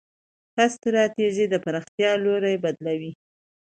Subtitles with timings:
[0.53, 3.11] ښه ستراتیژي د پراختیا لوری بدلوي.